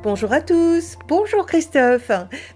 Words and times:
Bonjour 0.00 0.32
à 0.32 0.40
tous, 0.40 0.96
bonjour 1.08 1.44
Christophe. 1.44 2.12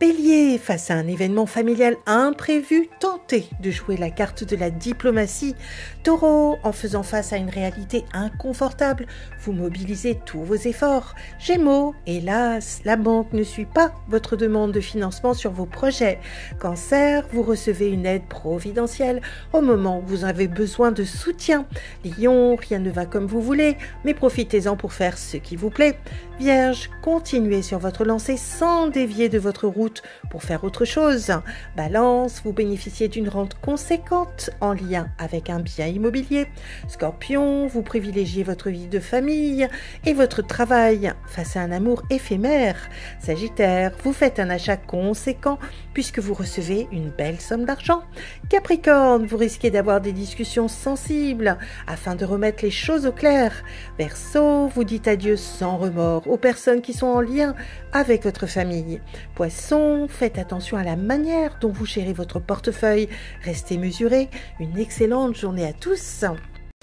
Bélier, 0.00 0.56
face 0.56 0.90
à 0.90 0.94
un 0.94 1.06
événement 1.06 1.44
familial 1.44 1.96
imprévu, 2.06 2.88
tentez 2.98 3.50
de 3.60 3.70
jouer 3.70 3.98
la 3.98 4.08
carte 4.08 4.42
de 4.42 4.56
la 4.56 4.70
diplomatie. 4.70 5.54
Taureau, 6.02 6.56
en 6.62 6.72
faisant 6.72 7.02
face 7.02 7.34
à 7.34 7.36
une 7.36 7.50
réalité 7.50 8.06
inconfortable, 8.14 9.06
vous 9.40 9.52
mobilisez 9.52 10.18
tous 10.24 10.44
vos 10.44 10.54
efforts. 10.54 11.14
Gémeaux, 11.38 11.94
hélas, 12.06 12.80
la 12.86 12.96
banque 12.96 13.34
ne 13.34 13.42
suit 13.42 13.66
pas 13.66 13.92
votre 14.08 14.36
demande 14.36 14.72
de 14.72 14.80
financement 14.80 15.34
sur 15.34 15.50
vos 15.50 15.66
projets. 15.66 16.18
Cancer, 16.58 17.26
vous 17.32 17.42
recevez 17.42 17.90
une 17.90 18.06
aide 18.06 18.26
providentielle 18.28 19.20
au 19.52 19.60
moment 19.60 19.98
où 19.98 20.06
vous 20.06 20.24
avez 20.24 20.48
besoin 20.48 20.90
de 20.90 21.04
soutien. 21.04 21.66
Lion, 22.02 22.56
rien 22.56 22.78
ne 22.78 22.90
va 22.90 23.04
comme 23.04 23.26
vous 23.26 23.42
voulez, 23.42 23.76
mais 24.06 24.14
profitez-en 24.14 24.76
pour 24.76 24.94
faire 24.94 25.18
ce 25.18 25.36
qui 25.36 25.56
vous 25.56 25.70
plaît. 25.70 25.98
Vierge, 26.38 26.90
continuez 27.26 27.62
sur 27.62 27.80
votre 27.80 28.04
lancée 28.04 28.36
sans 28.36 28.86
dévier 28.86 29.28
de 29.28 29.40
votre 29.40 29.66
route 29.66 30.00
pour 30.30 30.44
faire 30.44 30.62
autre 30.62 30.84
chose. 30.84 31.32
Balance, 31.76 32.40
vous 32.44 32.52
bénéficiez 32.52 33.08
d'une 33.08 33.28
rente 33.28 33.54
conséquente 33.60 34.50
en 34.60 34.72
lien 34.72 35.08
avec 35.18 35.50
un 35.50 35.58
bien 35.58 35.88
immobilier. 35.88 36.46
Scorpion, 36.86 37.66
vous 37.66 37.82
privilégiez 37.82 38.44
votre 38.44 38.70
vie 38.70 38.86
de 38.86 39.00
famille 39.00 39.66
et 40.04 40.14
votre 40.14 40.40
travail 40.40 41.14
face 41.26 41.56
à 41.56 41.62
un 41.62 41.72
amour 41.72 42.04
éphémère. 42.10 42.76
Sagittaire, 43.18 43.90
vous 44.04 44.12
faites 44.12 44.38
un 44.38 44.48
achat 44.48 44.76
conséquent 44.76 45.58
puisque 45.94 46.20
vous 46.20 46.34
recevez 46.34 46.86
une 46.92 47.10
belle 47.10 47.40
somme 47.40 47.64
d'argent. 47.64 48.02
Capricorne, 48.50 49.26
vous 49.26 49.36
risquez 49.36 49.72
d'avoir 49.72 50.00
des 50.00 50.12
discussions 50.12 50.68
sensibles 50.68 51.58
afin 51.88 52.14
de 52.14 52.24
remettre 52.24 52.62
les 52.62 52.70
choses 52.70 53.04
au 53.04 53.12
clair. 53.12 53.64
Verseau, 53.98 54.68
vous 54.68 54.84
dites 54.84 55.08
adieu 55.08 55.36
sans 55.36 55.76
remords 55.76 56.28
aux 56.28 56.36
personnes 56.36 56.82
qui 56.82 56.92
sont 56.92 57.15
en 57.16 57.20
lien 57.20 57.54
avec 57.92 58.24
votre 58.24 58.46
famille. 58.46 59.00
Poisson, 59.34 60.06
faites 60.08 60.38
attention 60.38 60.76
à 60.76 60.84
la 60.84 60.96
manière 60.96 61.58
dont 61.60 61.70
vous 61.70 61.86
gérez 61.86 62.12
votre 62.12 62.40
portefeuille. 62.40 63.08
Restez 63.42 63.78
mesuré. 63.78 64.28
Une 64.60 64.78
excellente 64.78 65.34
journée 65.36 65.66
à 65.66 65.72
tous. 65.72 66.24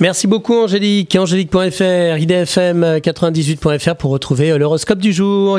Merci 0.00 0.26
beaucoup 0.26 0.54
Angélique. 0.54 1.14
Angélique.fr, 1.14 2.16
idfm98.fr 2.16 3.94
pour 3.96 4.10
retrouver 4.10 4.56
l'horoscope 4.56 4.98
du 4.98 5.12
jour. 5.12 5.58